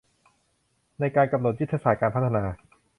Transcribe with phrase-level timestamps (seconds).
[0.99, 2.43] ในการกำหนดยุทธศาสตร์การพัฒนา